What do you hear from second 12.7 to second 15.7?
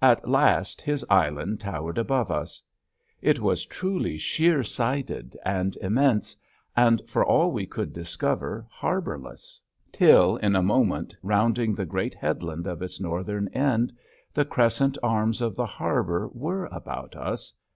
its northern end the crescent arms of the